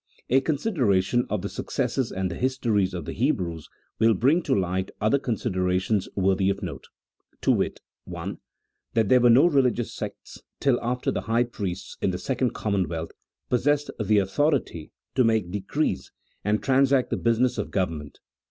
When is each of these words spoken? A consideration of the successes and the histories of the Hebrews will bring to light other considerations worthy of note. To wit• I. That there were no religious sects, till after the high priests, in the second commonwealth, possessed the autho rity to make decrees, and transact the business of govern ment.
A 0.31 0.41
consideration 0.41 1.27
of 1.29 1.43
the 1.43 1.47
successes 1.47 2.11
and 2.11 2.31
the 2.31 2.35
histories 2.35 2.95
of 2.95 3.05
the 3.05 3.13
Hebrews 3.13 3.69
will 3.99 4.15
bring 4.15 4.41
to 4.41 4.55
light 4.55 4.89
other 4.99 5.19
considerations 5.19 6.09
worthy 6.15 6.49
of 6.49 6.63
note. 6.63 6.85
To 7.41 7.51
wit• 7.51 7.81
I. 8.33 8.37
That 8.95 9.09
there 9.09 9.19
were 9.19 9.29
no 9.29 9.45
religious 9.45 9.93
sects, 9.93 10.41
till 10.59 10.79
after 10.81 11.11
the 11.11 11.21
high 11.21 11.43
priests, 11.43 11.97
in 12.01 12.09
the 12.09 12.17
second 12.17 12.55
commonwealth, 12.55 13.11
possessed 13.47 13.91
the 13.99 14.17
autho 14.17 14.51
rity 14.53 14.89
to 15.13 15.23
make 15.23 15.51
decrees, 15.51 16.11
and 16.43 16.63
transact 16.63 17.11
the 17.11 17.15
business 17.17 17.59
of 17.59 17.69
govern 17.69 17.99
ment. 17.99 18.19